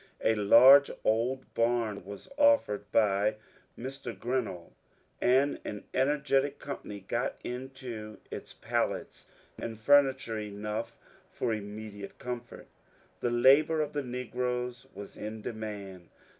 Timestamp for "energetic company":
5.93-7.01